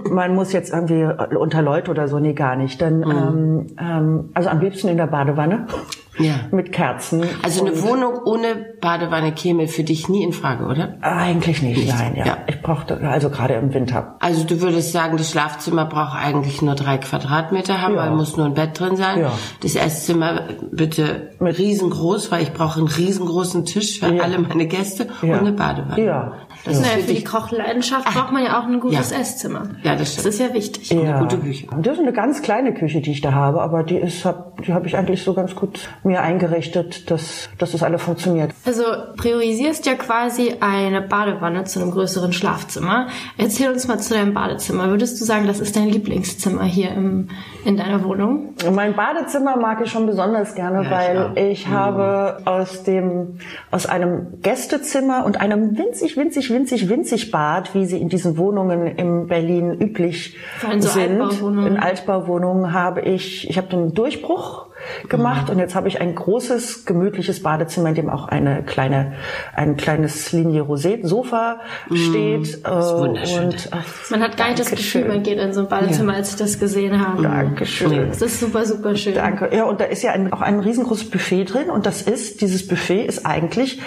man 0.09 0.33
muss 0.33 0.53
jetzt 0.53 0.71
irgendwie 0.71 1.07
unter 1.35 1.61
Leute 1.61 1.91
oder 1.91 2.07
so, 2.07 2.19
nee, 2.19 2.33
gar 2.33 2.55
nicht. 2.55 2.81
Dann, 2.81 3.03
ähm, 3.03 3.67
ähm, 3.79 4.29
also 4.33 4.49
am 4.49 4.59
liebsten 4.59 4.87
in 4.87 4.97
der 4.97 5.07
Badewanne. 5.07 5.67
Ja. 6.17 6.35
Mit 6.51 6.71
Kerzen. 6.71 7.23
Also 7.43 7.65
eine 7.65 7.81
Wohnung 7.83 8.19
ohne 8.25 8.55
Badewanne 8.81 9.33
käme 9.33 9.67
für 9.67 9.83
dich 9.83 10.07
nie 10.07 10.23
in 10.23 10.31
Frage, 10.33 10.65
oder? 10.65 10.95
Eigentlich 11.01 11.61
nicht, 11.61 11.87
nein, 11.87 12.15
ja. 12.15 12.25
Ja. 12.25 12.37
Ich 12.47 12.61
brauchte, 12.61 12.99
also 13.01 13.29
gerade 13.29 13.55
im 13.55 13.73
Winter. 13.73 14.15
Also 14.19 14.45
du 14.45 14.61
würdest 14.61 14.91
sagen, 14.91 15.17
das 15.17 15.31
Schlafzimmer 15.31 15.85
braucht 15.85 16.17
eigentlich 16.17 16.61
nur 16.61 16.75
drei 16.75 16.97
Quadratmeter 16.97 17.81
haben, 17.81 17.95
Ja. 17.95 18.01
weil 18.03 18.11
muss 18.11 18.37
nur 18.37 18.45
ein 18.45 18.53
Bett 18.53 18.79
drin 18.79 18.95
sein. 18.95 19.19
Ja. 19.19 19.31
Das 19.61 19.75
Esszimmer 19.75 20.41
bitte 20.71 21.31
Mit- 21.39 21.57
riesengroß, 21.57 22.31
weil 22.31 22.43
ich 22.43 22.53
brauche 22.53 22.79
einen 22.79 22.87
riesengroßen 22.87 23.65
Tisch 23.65 23.99
für 23.99 24.05
alle 24.23 24.39
meine 24.39 24.67
Gäste 24.67 25.07
und 25.21 25.31
eine 25.33 25.51
Badewanne. 25.51 26.03
Ja. 26.05 26.33
Das 26.65 26.79
Naja, 26.81 26.93
ist 26.93 27.01
für 27.03 27.07
für 27.09 27.13
die 27.13 27.23
Kochleidenschaft 27.23 28.05
braucht 28.13 28.31
man 28.31 28.43
ja 28.43 28.59
auch 28.59 28.65
ein 28.65 28.79
gutes 28.79 29.11
Ja. 29.11 29.19
Esszimmer. 29.19 29.69
Ja, 29.83 29.95
das. 29.95 30.15
Das 30.15 30.25
ist 30.25 30.39
ja 30.39 30.53
wichtig. 30.53 30.89
Ja. 30.91 31.19
gute 31.19 31.37
Küche. 31.37 31.67
Und 31.69 31.85
Das 31.85 31.93
ist 31.93 31.99
eine 32.01 32.11
ganz 32.13 32.41
kleine 32.41 32.73
Küche, 32.73 33.01
die 33.01 33.11
ich 33.11 33.21
da 33.21 33.31
habe, 33.33 33.61
aber 33.61 33.83
die 33.83 33.97
ist, 33.97 34.25
hab, 34.25 34.61
die 34.63 34.73
habe 34.73 34.87
ich 34.87 34.97
eigentlich 34.97 35.23
so 35.23 35.33
ganz 35.33 35.55
gut 35.55 35.87
mir 36.03 36.21
eingerichtet, 36.21 37.09
dass, 37.11 37.49
dass 37.57 37.71
das 37.71 37.83
alle 37.83 37.99
funktioniert. 37.99 38.51
Also 38.65 38.83
priorisierst 39.17 39.85
ja 39.85 39.93
quasi 39.95 40.55
eine 40.59 41.01
Badewanne 41.01 41.63
zu 41.65 41.79
einem 41.81 41.91
größeren 41.91 42.33
Schlafzimmer. 42.33 43.07
Erzähl 43.37 43.69
uns 43.71 43.87
mal 43.87 43.99
zu 43.99 44.13
deinem 44.13 44.33
Badezimmer. 44.33 44.89
Würdest 44.89 45.19
du 45.21 45.25
sagen, 45.25 45.47
das 45.47 45.59
ist 45.59 45.75
dein 45.75 45.89
Lieblingszimmer 45.89 46.63
hier 46.63 46.91
im, 46.91 47.29
in 47.63 47.77
deiner 47.77 48.03
Wohnung? 48.03 48.55
Mein 48.73 48.95
Badezimmer 48.95 49.57
mag 49.57 49.81
ich 49.83 49.91
schon 49.91 50.05
besonders 50.07 50.55
gerne, 50.55 50.83
Ja, 50.83 50.91
weil 50.91 51.31
ich 51.37 51.55
ich 51.55 51.67
habe 51.67 52.39
aus 52.45 52.83
dem 52.83 53.39
aus 53.71 53.85
einem 53.85 54.41
Gästezimmer 54.41 55.25
und 55.25 55.39
einem 55.39 55.77
winzig, 55.77 56.17
winzig, 56.17 56.49
winzig, 56.55 56.89
winzig 56.89 57.29
Bad, 57.29 57.75
wie 57.75 57.85
sie 57.85 57.97
in 57.97 58.09
diesen 58.09 58.37
Wohnungen 58.37 58.87
in 58.87 59.27
Berlin 59.27 59.79
üblich 59.79 60.35
so 60.79 60.87
sind, 60.87 61.21
Altbauwohnungen. 61.21 61.67
in 61.67 61.77
Altbauwohnungen 61.77 62.73
habe 62.73 63.01
ich, 63.01 63.49
ich 63.49 63.57
habe 63.57 63.67
den 63.67 63.93
Durchbruch 63.93 64.67
gemacht 65.09 65.49
und 65.49 65.59
jetzt 65.59 65.75
habe 65.75 65.87
ich 65.87 66.01
ein 66.01 66.15
großes 66.15 66.85
gemütliches 66.85 67.41
Badezimmer, 67.41 67.89
in 67.89 67.95
dem 67.95 68.09
auch 68.09 68.27
eine 68.27 68.63
kleine 68.63 69.13
ein 69.53 69.77
kleines 69.77 70.31
Linie 70.31 70.63
Rosé 70.63 71.05
Sofa 71.05 71.59
steht 71.93 72.65
äh, 72.65 72.69
wunderschön. 72.69 73.45
und 73.45 73.69
ach, 73.71 73.85
Man 74.09 74.21
hat 74.21 74.37
gar 74.37 74.47
nicht 74.47 74.59
das. 74.59 74.71
Gefühl, 74.71 75.05
man 75.05 75.23
geht 75.23 75.37
in 75.39 75.53
so 75.53 75.61
ein 75.61 75.67
Badezimmer, 75.67 76.13
als 76.13 76.31
ich 76.31 76.35
das 76.37 76.59
gesehen 76.59 77.05
habe. 77.05 77.23
Dankeschön. 77.23 78.09
Das 78.09 78.21
ist 78.21 78.39
super, 78.39 78.65
super 78.65 78.95
schön. 78.95 79.15
Danke. 79.15 79.49
Ja, 79.55 79.65
und 79.65 79.79
da 79.79 79.85
ist 79.85 80.03
ja 80.03 80.11
ein, 80.11 80.31
auch 80.33 80.41
ein 80.41 80.59
riesengroßes 80.59 81.09
Buffet 81.09 81.45
drin 81.45 81.69
und 81.69 81.85
das 81.85 82.01
ist, 82.01 82.41
dieses 82.41 82.67
Buffet 82.67 83.03
ist 83.05 83.25
eigentlich 83.25 83.81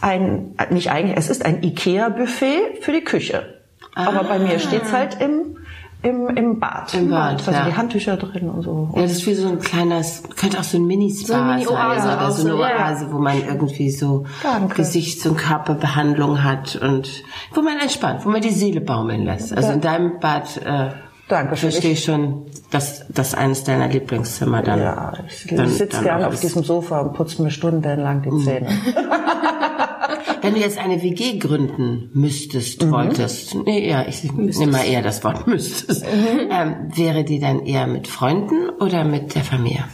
ein, 0.00 0.54
nicht 0.70 0.90
eigentlich, 0.90 1.16
es 1.16 1.28
ist 1.30 1.44
ein 1.44 1.62
Ikea-Buffet 1.62 2.80
für 2.80 2.92
die 2.92 3.04
Küche. 3.04 3.58
Aber 3.94 4.24
bei 4.24 4.38
mir 4.38 4.58
steht's 4.58 4.92
halt 4.92 5.20
im, 5.20 5.58
im, 6.02 6.28
im 6.36 6.58
Bad. 6.58 6.92
Im 6.94 7.10
Bad, 7.10 7.38
Also 7.46 7.50
ja. 7.52 7.64
die 7.66 7.76
Handtücher 7.76 8.16
drin 8.16 8.48
und 8.50 8.62
so. 8.62 8.90
Ja, 8.94 9.02
das 9.02 9.12
ist 9.12 9.26
wie 9.26 9.34
so 9.34 9.48
ein 9.48 9.58
kleines, 9.60 10.22
könnte 10.36 10.58
auch 10.58 10.64
so 10.64 10.76
ein 10.78 10.86
Mini-Spa 10.86 11.26
So 11.26 11.44
Mini-Oase 11.44 12.02
sein. 12.02 12.18
Oder 12.18 12.30
so 12.30 12.42
eine 12.42 12.56
so, 12.56 12.62
ja. 12.62 12.88
Oase, 12.90 13.12
wo 13.12 13.18
man 13.18 13.38
irgendwie 13.38 13.90
so 13.90 14.24
Danke. 14.42 14.74
Gesichts- 14.74 15.24
und 15.26 15.36
Körperbehandlung 15.36 16.42
hat 16.42 16.76
und 16.76 17.08
wo 17.54 17.62
man 17.62 17.78
entspannt, 17.78 18.24
wo 18.24 18.30
man 18.30 18.40
die 18.40 18.50
Seele 18.50 18.80
baumeln 18.80 19.24
lässt. 19.24 19.56
Also 19.56 19.72
in 19.72 19.80
deinem 19.80 20.18
Bad, 20.18 20.56
äh, 20.64 20.90
Dankeschön. 21.32 21.70
Verstehe 21.70 21.92
ich 21.92 22.04
schon, 22.04 22.42
dass 22.70 23.06
das 23.08 23.34
eines 23.34 23.64
deiner 23.64 23.88
Lieblingszimmer 23.88 24.62
dann. 24.62 24.78
Ja, 24.80 25.12
ich, 25.26 25.46
dann- 25.54 25.66
ich 25.66 25.74
sitze 25.78 26.02
gerne 26.02 26.26
auf 26.28 26.38
diesem 26.38 26.62
Sofa 26.62 27.00
und 27.00 27.14
putze 27.14 27.42
mir 27.42 27.50
stundenlang 27.50 28.20
die 28.22 28.44
Zähne. 28.44 28.68
Wenn 30.42 30.54
du 30.54 30.60
jetzt 30.60 30.78
eine 30.78 31.02
WG 31.02 31.38
gründen 31.38 32.10
müsstest, 32.12 32.90
wolltest, 32.90 33.54
nee, 33.64 33.88
ja, 33.88 34.04
ich 34.06 34.30
nehme 34.32 34.72
mal 34.72 34.84
eher 34.84 35.00
das 35.00 35.24
Wort 35.24 35.46
müsstest, 35.52 36.04
ähm, 36.04 36.74
wäre 36.94 37.24
die 37.24 37.38
dann 37.40 37.64
eher 37.64 37.86
mit 37.86 38.08
Freunden 38.08 38.68
oder 38.80 39.04
mit 39.04 39.34
der 39.34 39.42
Familie? 39.44 39.84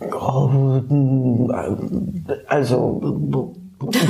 Oh, 0.00 0.80
also 2.48 3.00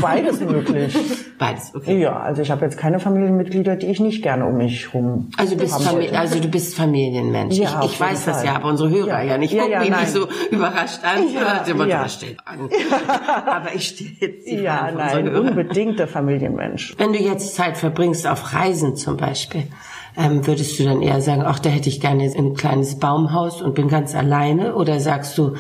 beides 0.01 0.41
möglich. 0.41 0.97
Beides, 1.39 1.73
okay. 1.75 2.01
Ja, 2.01 2.19
also 2.21 2.43
ich 2.43 2.51
habe 2.51 2.65
jetzt 2.65 2.77
keine 2.77 2.99
Familienmitglieder, 3.01 3.77
die 3.77 3.87
ich 3.87 4.01
nicht 4.01 4.23
gerne 4.23 4.45
um 4.47 4.57
mich 4.57 4.93
rum 4.93 5.31
Also, 5.37 5.55
du 5.55 5.61
bist 5.63 5.75
haben 5.75 5.85
Famili 5.85 6.07
wollte. 6.07 6.19
also 6.19 6.41
du 6.41 6.49
bist 6.49 6.75
Familienmensch. 6.75 7.57
Ja, 7.57 7.81
ich 7.85 7.93
ich 7.93 8.01
weiß 8.01 8.25
das 8.25 8.37
Fall. 8.39 8.47
ja, 8.47 8.57
aber 8.57 8.69
unsere 8.69 8.91
Hörer 8.91 9.23
ja, 9.23 9.23
Ja. 9.23 9.39
nicht. 9.39 9.53
Ja, 9.53 9.63
Guck 9.63 9.71
ja, 9.73 9.81
mich 9.81 9.91
nein. 9.91 10.01
nicht 10.01 10.13
so 10.13 10.29
überrascht 10.51 11.01
an. 11.05 11.23
Ja, 11.33 11.65
Ja, 11.77 11.87
ja. 11.87 12.03
das 12.03 12.15
steht 12.15 12.37
an. 12.45 12.69
aber 13.47 13.75
ich 13.75 13.87
stehe 13.89 14.11
jetzt 14.19 14.47
die 14.47 14.57
Ja, 14.57 14.89
unseren 14.89 14.97
nein, 15.25 15.31
Hörern. 15.31 15.49
unbedingter 15.49 16.07
Familienmensch. 16.09 16.95
Wenn 16.99 17.13
du 17.13 17.19
jetzt 17.21 17.55
Zeit 17.55 17.77
verbringst 17.79 18.27
auf 18.27 18.53
Reisen 18.53 18.97
zum 18.97 19.17
Beispiel, 19.17 19.65
ähm, 20.17 20.45
würdest 20.47 20.79
du 20.79 20.85
dann 20.85 21.03
eher 21.03 21.21
sagen, 21.21 21.43
ach, 21.47 21.61
da 21.61 21.71
hätte 21.71 21.89
ich 21.89 22.01
gerne 22.01 22.25
ein 22.25 22.55
kleines 22.55 22.99
Baumhaus 22.99 23.63
und 23.63 23.75
bin 23.77 23.87
ganz 23.89 24.15
alleine? 24.17 24.75
Oder 24.75 24.99
sagst 24.99 25.39
du, 25.39 25.55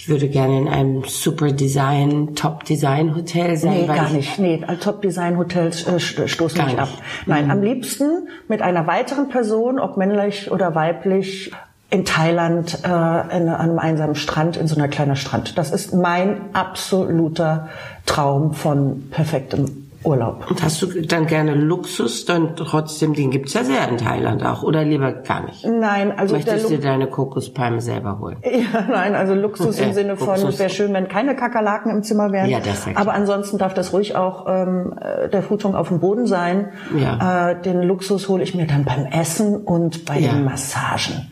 ich 0.00 0.08
würde 0.08 0.28
gerne 0.28 0.56
in 0.60 0.68
einem 0.68 1.02
super 1.04 1.50
Design, 1.50 2.36
Top 2.36 2.62
Design 2.62 3.16
Hotel 3.16 3.56
sein? 3.56 3.80
Nee, 3.80 3.86
gar 3.88 4.06
ich, 4.06 4.12
nicht. 4.12 4.38
Nee, 4.38 4.64
Top-Design-Hotels 4.80 5.88
äh, 5.88 5.96
st- 5.96 6.28
stoßen 6.28 6.56
mich 6.64 6.74
nicht. 6.74 6.78
ab. 6.78 6.88
Nein, 7.26 7.50
am 7.50 7.62
liebsten 7.62 8.28
mit 8.46 8.62
einer 8.62 8.86
weiteren 8.86 9.28
Person, 9.28 9.80
ob 9.80 9.96
männlich 9.96 10.52
oder 10.52 10.76
weiblich, 10.76 11.50
in 11.90 12.04
Thailand 12.04 12.78
äh, 12.84 12.86
in, 12.86 13.48
an 13.48 13.48
einem 13.48 13.78
einsamen 13.80 14.14
Strand, 14.14 14.56
in 14.56 14.68
so 14.68 14.76
einer 14.76 14.86
kleinen 14.86 15.16
Strand. 15.16 15.58
Das 15.58 15.72
ist 15.72 15.92
mein 15.92 16.42
absoluter 16.54 17.68
Traum 18.06 18.52
von 18.52 19.10
perfektem 19.10 19.87
Urlaub. 20.04 20.48
Und 20.50 20.62
hast 20.62 20.80
du 20.82 20.86
dann 21.02 21.26
gerne 21.26 21.54
Luxus, 21.54 22.24
dann 22.24 22.54
trotzdem, 22.56 23.14
den 23.14 23.30
gibt's 23.30 23.54
ja 23.54 23.64
sehr 23.64 23.88
in 23.88 23.98
Thailand 23.98 24.44
auch, 24.44 24.62
oder 24.62 24.84
lieber 24.84 25.12
gar 25.12 25.44
nicht? 25.46 25.66
Nein, 25.66 26.12
also 26.16 26.36
Möchtest 26.36 26.64
du 26.66 26.68
dir 26.70 26.80
deine 26.80 27.08
Kokospalme 27.08 27.80
selber 27.80 28.18
holen? 28.20 28.36
ja, 28.44 28.82
nein, 28.88 29.14
also 29.14 29.34
Luxus 29.34 29.78
im 29.80 29.92
Sinne 29.92 30.16
von, 30.16 30.34
es 30.36 30.58
wäre 30.58 30.70
schön, 30.70 30.92
wenn 30.94 31.08
keine 31.08 31.34
Kakerlaken 31.34 31.90
im 31.90 32.02
Zimmer 32.02 32.30
wären. 32.32 32.48
Ja, 32.48 32.60
das. 32.60 32.86
Aber 32.94 33.12
ansonsten 33.12 33.58
darf 33.58 33.74
das 33.74 33.92
ruhig 33.92 34.14
auch 34.14 34.46
ähm, 34.48 34.94
äh, 35.00 35.28
der 35.28 35.42
Futon 35.42 35.74
auf 35.74 35.88
dem 35.88 36.00
Boden 36.00 36.26
sein. 36.26 36.68
Ja. 36.96 37.50
Äh, 37.50 37.62
den 37.62 37.82
Luxus 37.82 38.28
hole 38.28 38.42
ich 38.42 38.54
mir 38.54 38.66
dann 38.66 38.84
beim 38.84 39.06
Essen 39.06 39.56
und 39.56 40.04
bei 40.04 40.18
Ja. 40.18 40.32
den 40.32 40.44
Massagen. 40.44 41.28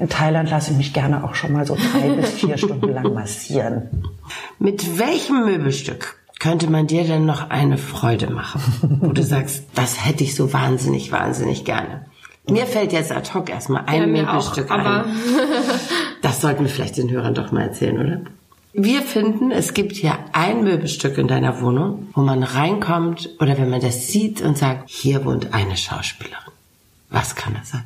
In 0.00 0.08
Thailand 0.08 0.50
lasse 0.50 0.72
ich 0.72 0.76
mich 0.76 0.92
gerne 0.92 1.24
auch 1.24 1.34
schon 1.34 1.52
mal 1.52 1.64
so 1.64 1.76
drei 1.76 2.08
bis 2.16 2.30
vier 2.30 2.58
Stunden 2.58 2.92
lang 2.92 3.14
massieren. 3.14 3.88
Mit 4.58 4.98
welchem 4.98 5.44
Möbelstück 5.44 6.16
könnte 6.40 6.68
man 6.68 6.88
dir 6.88 7.04
denn 7.04 7.24
noch 7.26 7.50
eine 7.50 7.78
Freude 7.78 8.30
machen? 8.30 8.98
Wo 9.00 9.12
du 9.12 9.22
sagst, 9.22 9.64
das 9.76 10.04
hätte 10.04 10.24
ich 10.24 10.34
so 10.34 10.52
wahnsinnig, 10.52 11.12
wahnsinnig 11.12 11.64
gerne. 11.64 12.06
Mir 12.48 12.66
fällt 12.66 12.92
jetzt 12.92 13.12
ad 13.12 13.32
hoc 13.32 13.48
erstmal 13.48 13.84
ein 13.86 14.00
Ja, 14.16 14.24
Möbelstück 14.24 14.68
ein. 14.72 15.04
Das 16.22 16.40
sollten 16.42 16.64
wir 16.64 16.70
vielleicht 16.70 16.98
den 16.98 17.10
Hörern 17.10 17.34
doch 17.34 17.50
mal 17.52 17.62
erzählen, 17.62 17.98
oder? 17.98 18.20
Wir 18.72 19.00
finden, 19.02 19.50
es 19.50 19.72
gibt 19.74 19.96
hier 19.96 20.18
ein 20.32 20.62
Möbelstück 20.64 21.16
in 21.18 21.28
deiner 21.28 21.60
Wohnung, 21.60 22.08
wo 22.14 22.20
man 22.20 22.42
reinkommt 22.42 23.30
oder 23.40 23.56
wenn 23.58 23.70
man 23.70 23.80
das 23.80 24.08
sieht 24.08 24.42
und 24.42 24.58
sagt, 24.58 24.88
hier 24.90 25.24
wohnt 25.24 25.54
eine 25.54 25.76
Schauspielerin. 25.76 26.52
Was 27.08 27.34
kann 27.34 27.56
das 27.58 27.70
sein? 27.70 27.84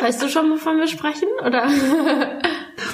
Weißt 0.00 0.22
du 0.22 0.28
schon, 0.28 0.50
wovon 0.50 0.78
wir 0.78 0.86
sprechen? 0.88 1.28
Oder? 1.46 1.68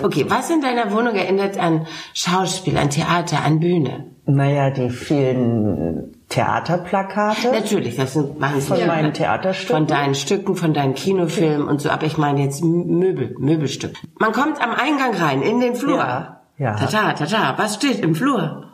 Okay, 0.02 0.24
was 0.28 0.50
in 0.50 0.60
deiner 0.60 0.92
Wohnung 0.92 1.14
erinnert 1.14 1.58
an 1.58 1.86
Schauspiel, 2.14 2.76
an 2.78 2.90
Theater, 2.90 3.44
an 3.44 3.60
Bühne? 3.60 4.06
Naja, 4.26 4.70
die 4.70 4.90
vielen 4.90 6.14
Theaterplakate 6.28 7.50
Natürlich, 7.50 7.96
das 7.96 8.12
sind 8.12 8.32
von 8.32 8.40
wahnsinnig. 8.40 8.86
meinen 8.86 9.12
Theaterstücken. 9.12 9.76
Von 9.76 9.86
deinen 9.86 10.14
Stücken, 10.14 10.54
von 10.56 10.72
deinen 10.72 10.94
Kinofilmen 10.94 11.66
und 11.66 11.80
so, 11.80 11.90
aber 11.90 12.06
ich 12.06 12.16
meine 12.18 12.42
jetzt 12.42 12.62
Möbel, 12.62 13.34
Möbelstück. 13.38 13.94
Man 14.18 14.32
kommt 14.32 14.62
am 14.62 14.70
Eingang 14.70 15.14
rein, 15.14 15.42
in 15.42 15.60
den 15.60 15.74
Flur. 15.74 15.98
Ja, 15.98 16.40
ja. 16.58 16.74
Tata, 16.76 17.14
tata, 17.14 17.54
was 17.56 17.74
steht 17.74 18.00
im 18.00 18.14
Flur? 18.14 18.66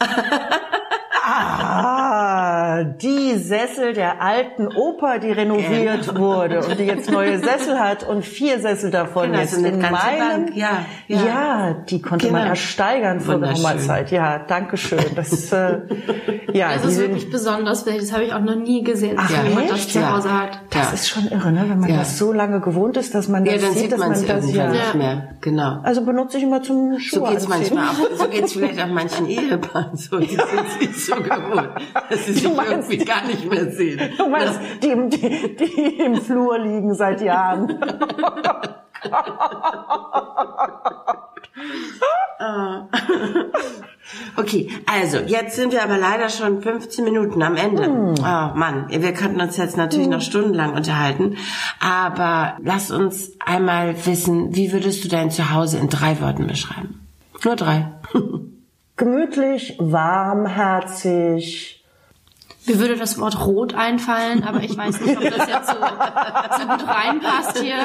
Die 2.84 3.36
Sessel 3.36 3.92
der 3.92 4.20
alten 4.22 4.68
Oper, 4.68 5.18
die 5.18 5.30
renoviert 5.32 6.18
wurde 6.18 6.60
und 6.64 6.78
die 6.78 6.84
jetzt 6.84 7.10
neue 7.10 7.38
Sessel 7.38 7.78
hat 7.78 8.06
und 8.08 8.24
vier 8.24 8.58
Sessel 8.60 8.90
davon 8.90 9.26
Genau, 9.26 9.38
jetzt 9.38 9.56
in 9.56 9.78
meinem. 9.80 10.52
Ja, 10.54 10.84
ja. 11.08 11.20
ja, 11.26 11.74
die 11.88 12.00
konnte 12.02 12.26
man 12.30 12.40
Genau. 12.42 12.50
ersteigern 12.50 13.20
vor 13.20 13.38
der. 13.38 13.54
Sommerzeit. 13.56 14.10
Ja, 14.10 14.38
danke 14.38 14.76
schön. 14.76 15.04
Das, 15.14 15.52
äh, 15.52 15.78
ja, 16.52 16.74
Das 16.74 16.84
ist 16.84 16.98
wirklich 16.98 17.30
besonders, 17.30 17.86
weil 17.86 17.98
das 18.00 18.12
habe 18.12 18.24
ich 18.24 18.32
auch 18.32 18.40
noch 18.40 18.56
nie 18.56 18.82
gesehen, 18.82 19.16
Ach, 19.18 19.30
jemand 19.30 19.70
das 19.70 19.78
echt? 19.78 19.92
zu. 19.92 20.10
Hause 20.12 20.32
hat. 20.32 20.60
das 20.70 20.86
Ja. 20.88 20.92
ist 20.94 21.08
schon 21.08 21.28
irre, 21.28 21.52
ne? 21.52 21.64
wenn 21.68 21.78
man 21.80 21.90
Ja. 21.90 21.98
das 21.98 22.18
so 22.18 22.32
lange 22.32 22.60
gewohnt 22.60 22.96
ist, 22.96 23.14
dass 23.14 23.28
man 23.28 23.44
das 23.44 23.54
Ja, 23.54 23.60
dann 23.68 23.72
sieht, 23.76 23.92
dass 23.92 23.98
man 23.98 24.08
man 24.10 24.18
es 24.18 24.26
das 24.26 24.52
ja. 24.52 24.68
nicht 24.70 24.94
mehr. 24.94 25.28
Genau. 25.40 25.78
Also 25.82 26.04
benutze 26.04 26.38
ich 26.38 26.42
immer 26.44 26.62
zum 26.62 26.98
Schuhe 26.98 27.20
So 27.20 27.24
geht's 27.26 27.50
anziehen. 27.50 27.76
manchmal 27.76 27.86
auch, 27.88 28.16
so 28.18 28.28
geht's 28.28 28.52
vielleicht 28.52 28.82
auch 28.82 28.88
manchen 28.88 29.28
Ehepaaren 29.28 29.96
so. 29.96 30.18
Die 30.18 30.26
sind 30.28 30.40
sich 30.80 31.04
so 31.06 31.14
gewohnt, 31.16 31.68
sich 32.10 32.44
meinst- 32.56 32.71
irgendwie 32.72 32.98
gar 32.98 33.24
nicht 33.24 33.48
mehr 33.48 33.70
sehen. 33.70 34.12
Du 34.18 34.28
meinst, 34.28 34.58
die, 34.82 34.88
im- 34.88 35.10
die, 35.10 35.56
die 35.56 35.98
im 36.00 36.16
Flur 36.16 36.58
liegen 36.58 36.94
seit 36.94 37.20
Jahren. 37.20 37.78
Okay, 44.36 44.68
also 44.86 45.18
jetzt 45.18 45.56
sind 45.56 45.72
wir 45.72 45.82
aber 45.82 45.96
leider 45.96 46.28
schon 46.28 46.60
15 46.62 47.04
Minuten 47.04 47.42
am 47.42 47.56
Ende. 47.56 47.84
Hm. 47.84 48.14
Oh 48.18 48.50
Mann, 48.56 48.86
wir 48.88 49.12
könnten 49.14 49.40
uns 49.40 49.56
jetzt 49.56 49.76
natürlich 49.76 50.08
noch 50.08 50.20
stundenlang 50.20 50.74
unterhalten, 50.74 51.36
aber 51.80 52.56
lass 52.62 52.90
uns 52.90 53.32
einmal 53.44 53.94
wissen, 54.06 54.54
wie 54.56 54.72
würdest 54.72 55.04
du 55.04 55.08
dein 55.08 55.30
Zuhause 55.30 55.78
in 55.78 55.88
drei 55.88 56.20
Worten 56.20 56.46
beschreiben? 56.46 57.06
Nur 57.44 57.56
drei. 57.56 57.92
Gemütlich, 58.96 59.76
warmherzig, 59.78 61.81
Mir 62.66 62.78
würde 62.78 62.96
das 62.96 63.18
Wort 63.18 63.44
rot 63.44 63.74
einfallen, 63.74 64.44
aber 64.44 64.62
ich 64.62 64.76
weiß 64.76 65.00
nicht, 65.00 65.16
ob 65.16 65.22
das 65.24 65.48
jetzt 65.48 65.68
so, 65.68 65.74
so 65.74 66.66
gut 66.68 66.86
reinpasst 66.86 67.58
hier. 67.60 67.76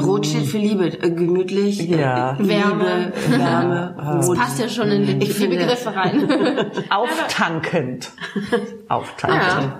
Rot 0.00 0.26
steht 0.26 0.46
für 0.46 0.58
Liebe, 0.58 0.86
äh, 0.86 1.10
gemütlich, 1.10 1.78
Ja. 1.88 2.32
Liebe, 2.32 2.48
Wärme. 2.48 3.12
Wärme, 3.28 3.94
Das 4.18 4.32
passt 4.34 4.58
ja 4.58 4.68
schon 4.68 4.88
in 4.90 5.20
die, 5.20 5.26
finde- 5.26 5.56
Begriffe 5.56 5.94
rein. 5.94 6.28
Auftankend. 6.90 8.10
Auftankend. 8.88 9.72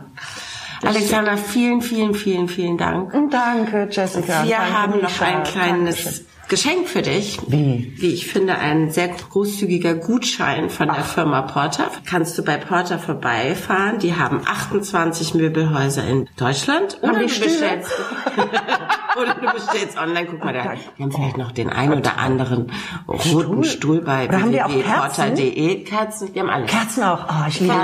Alexander, 0.85 1.37
vielen, 1.37 1.83
vielen, 1.83 2.15
vielen, 2.15 2.49
vielen 2.49 2.79
Dank. 2.79 3.13
Danke, 3.31 3.89
Jessica. 3.91 4.45
Wir 4.45 4.57
Danke, 4.57 4.73
haben 4.73 5.01
noch 5.03 5.21
ein 5.21 5.43
kleines 5.43 5.97
Dankeschön. 6.05 6.27
Geschenk 6.49 6.89
für 6.89 7.03
dich. 7.03 7.39
Wie? 7.47 7.93
Wie 7.97 8.15
ich 8.15 8.27
finde, 8.27 8.55
ein 8.57 8.91
sehr 8.91 9.09
großzügiger 9.09 9.95
Gutschein 9.95 10.71
von 10.71 10.89
der 10.89 11.05
Firma 11.05 11.43
Porter. 11.43 11.91
Kannst 12.07 12.39
du 12.39 12.43
bei 12.43 12.57
Porter 12.57 12.99
vorbeifahren. 12.99 13.99
Die 13.99 14.15
haben 14.15 14.41
28 14.47 15.35
Möbelhäuser 15.35 16.07
in 16.07 16.29
Deutschland. 16.37 16.99
Oder 17.03 17.21
du 17.21 17.25
bestellst, 17.25 17.91
oder 19.21 19.35
du 19.35 19.53
bestellst 19.53 19.99
online. 19.99 20.27
Guck 20.31 20.45
mal, 20.45 20.53
da, 20.53 20.75
die 20.97 21.03
haben 21.03 21.13
vielleicht 21.13 21.37
noch 21.37 21.53
den 21.53 21.71
ein 21.71 21.93
oder 21.93 22.19
anderen 22.19 22.73
roten 23.09 23.65
Stuhl 23.65 24.01
bei 24.01 24.27
die 24.27 24.63
auch 24.63 24.69
www.porter.de. 24.69 25.85
Kerzen, 25.85 26.33
die 26.33 26.41
haben 26.41 26.51
alles. 26.51 26.71
Kerzen 26.71 27.03
auch. 27.03 27.25
Oh, 27.29 27.49
ich 27.49 27.61
liebe 27.61 27.75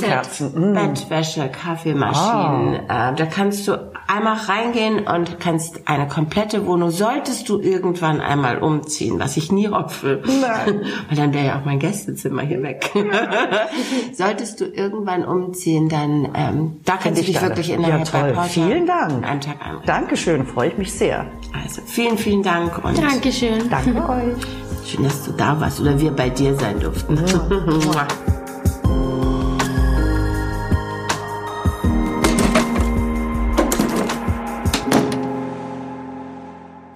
Kerzen. 0.00 0.72
Mm. 0.72 0.74
Bettwäsche, 0.74 1.48
Kaffeemaschinen. 1.48 2.80
Ah. 2.88 3.10
Äh, 3.10 3.14
da 3.14 3.26
kannst 3.26 3.68
du 3.68 3.92
einmal 4.06 4.36
reingehen 4.36 5.06
und 5.06 5.40
kannst 5.40 5.88
eine 5.88 6.06
komplette 6.06 6.66
Wohnung, 6.66 6.90
solltest 6.90 7.48
du 7.48 7.58
irgendwann 7.58 8.20
einmal 8.20 8.58
umziehen, 8.58 9.18
was 9.18 9.36
ich 9.36 9.50
nie 9.50 9.68
hoffe, 9.68 10.22
Nein. 10.24 10.82
weil 11.08 11.16
dann 11.16 11.32
wäre 11.32 11.46
ja 11.46 11.58
auch 11.58 11.64
mein 11.64 11.78
Gästezimmer 11.78 12.42
hier 12.42 12.62
weg. 12.62 12.90
solltest 14.12 14.60
du 14.60 14.66
irgendwann 14.66 15.24
umziehen, 15.24 15.88
dann 15.88 16.28
ähm, 16.34 16.80
da 16.84 16.96
kannst 16.96 17.18
du 17.18 17.20
ich 17.20 17.32
dich 17.32 17.42
wirklich 17.42 17.68
Ja, 17.68 17.78
bei 17.78 18.02
toll. 18.04 18.32
Porter 18.32 18.48
Vielen 18.48 18.86
Dank. 18.86 19.12
in 19.12 19.40
Tag 19.40 19.56
einrichten. 19.60 19.86
Dankeschön, 19.86 20.46
freue 20.46 20.68
ich 20.68 20.78
mich 20.78 20.83
sehr. 20.92 21.26
Also 21.52 21.82
vielen, 21.86 22.18
vielen 22.18 22.42
Dank 22.42 22.84
und 22.84 22.98
Dankeschön. 22.98 23.68
Danke 23.70 23.96
euch. 24.08 24.90
schön, 24.90 25.04
dass 25.04 25.24
du 25.24 25.32
da 25.32 25.58
warst 25.60 25.80
oder 25.80 25.98
wir 25.98 26.10
bei 26.10 26.30
dir 26.30 26.54
sein 26.56 26.80
durften. 26.80 27.14
Mua. 27.14 28.06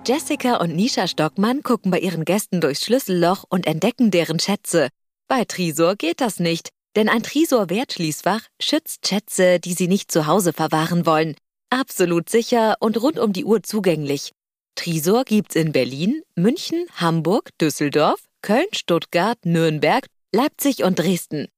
Jessica 0.08 0.56
und 0.56 0.74
Nisha 0.74 1.06
Stockmann 1.06 1.62
gucken 1.62 1.90
bei 1.90 1.98
ihren 1.98 2.24
Gästen 2.24 2.62
durchs 2.62 2.82
Schlüsselloch 2.82 3.44
und 3.50 3.66
entdecken 3.66 4.10
deren 4.10 4.40
Schätze. 4.40 4.88
Bei 5.28 5.44
Trisor 5.44 5.96
geht 5.96 6.22
das 6.22 6.40
nicht, 6.40 6.70
denn 6.96 7.10
ein 7.10 7.22
Trisor-Wertschließfach 7.22 8.40
schützt 8.58 9.06
Schätze, 9.06 9.60
die 9.60 9.74
sie 9.74 9.86
nicht 9.86 10.10
zu 10.10 10.26
Hause 10.26 10.54
verwahren 10.54 11.04
wollen. 11.04 11.36
Absolut 11.70 12.30
sicher 12.30 12.76
und 12.80 13.00
rund 13.02 13.18
um 13.18 13.32
die 13.32 13.44
Uhr 13.44 13.62
zugänglich. 13.62 14.32
Trisor 14.74 15.24
gibt's 15.24 15.56
in 15.56 15.72
Berlin, 15.72 16.22
München, 16.34 16.86
Hamburg, 16.96 17.50
Düsseldorf, 17.60 18.20
Köln, 18.42 18.68
Stuttgart, 18.72 19.38
Nürnberg, 19.44 20.06
Leipzig 20.32 20.84
und 20.84 20.98
Dresden. 20.98 21.48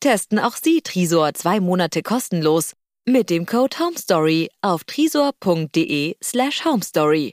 Testen 0.00 0.38
auch 0.38 0.56
Sie 0.56 0.82
Trisor 0.82 1.34
zwei 1.34 1.58
Monate 1.58 2.02
kostenlos 2.02 2.74
mit 3.08 3.30
dem 3.30 3.46
Code 3.46 3.78
HOMESTORY 3.78 4.50
auf 4.62 4.84
trisor.de 4.84 6.16
slash 6.22 6.64
homestory. 6.64 7.24